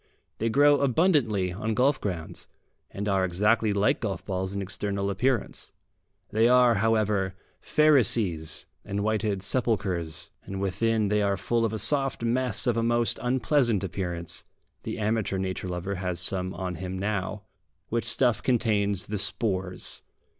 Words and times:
They 0.39 0.49
grow 0.49 0.79
abundantly 0.79 1.53
on 1.53 1.75
golf 1.75 2.01
grounds, 2.01 2.47
and 2.89 3.07
are 3.07 3.23
exactly 3.23 3.71
like 3.71 3.99
golf 3.99 4.25
balls 4.25 4.55
in 4.55 4.59
external 4.59 5.11
appearance. 5.11 5.73
They 6.31 6.47
are, 6.47 6.73
however, 6.81 7.35
Pharisees 7.59 8.65
and 8.83 9.01
whited 9.03 9.43
sepulchres, 9.43 10.31
and 10.41 10.59
within 10.59 11.09
they 11.09 11.21
are 11.21 11.37
full 11.37 11.63
of 11.65 11.71
a 11.71 11.77
soft 11.77 12.23
mess 12.23 12.65
of 12.65 12.77
a 12.77 12.81
most 12.81 13.19
unpleasant 13.21 13.83
appearance 13.83 14.43
the 14.81 14.97
amateur 14.97 15.37
nature 15.37 15.67
lover 15.67 15.93
has 16.01 16.19
some 16.19 16.51
on 16.55 16.73
him 16.81 16.97
now 16.97 17.43
which 17.89 18.05
stuff 18.05 18.41
contains 18.41 19.05
the 19.05 19.19
spores. 19.19 20.01